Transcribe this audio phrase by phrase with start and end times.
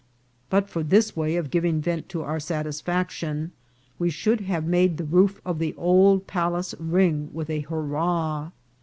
[0.49, 3.51] But for this way of giving vent to our satisfaction
[3.99, 8.49] we should have made the roof of the old palace ring with a hurrah.